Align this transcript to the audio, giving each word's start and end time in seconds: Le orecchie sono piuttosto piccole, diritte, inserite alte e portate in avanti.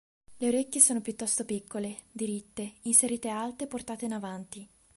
Le 0.37 0.47
orecchie 0.47 0.81
sono 0.81 0.99
piuttosto 0.99 1.45
piccole, 1.45 1.95
diritte, 2.11 2.73
inserite 2.85 3.27
alte 3.29 3.65
e 3.65 3.67
portate 3.67 4.05
in 4.05 4.13
avanti. 4.13 4.67